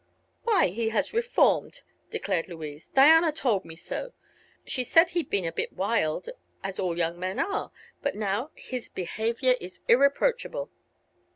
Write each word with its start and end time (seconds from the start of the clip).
"Why, 0.41 0.69
he 0.69 0.89
has 0.89 1.13
reformed," 1.13 1.83
declared 2.09 2.47
Louise; 2.47 2.87
"Diana 2.87 3.31
told 3.31 3.63
me 3.65 3.75
so. 3.75 4.13
She 4.65 4.83
said 4.83 5.11
he 5.11 5.19
had 5.19 5.29
been 5.29 5.45
a 5.45 5.51
bit 5.51 5.73
wild, 5.73 6.27
as 6.63 6.79
all 6.79 6.97
young 6.97 7.19
men 7.19 7.37
are; 7.37 7.71
but 8.01 8.15
now 8.15 8.49
his 8.55 8.89
behavior 8.89 9.53
is 9.59 9.79
irreproachable." 9.87 10.71